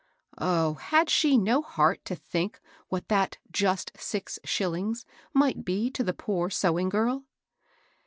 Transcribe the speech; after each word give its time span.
Oh 0.39 0.77
I 0.79 0.81
had 0.85 1.11
she 1.11 1.37
no 1.37 1.61
heart 1.61 2.03
to 2.05 2.15
tliink 2.15 2.55
what 2.89 3.07
that 3.09 3.37
^* 3.53 3.53
jvM 3.69 4.01
six 4.01 4.39
sMUings" 4.43 5.05
might 5.41 5.63
be 5.63 5.91
to 5.91 6.03
the 6.03 6.11
poor 6.11 6.49
sewing 6.49 6.89
girl 6.89 7.25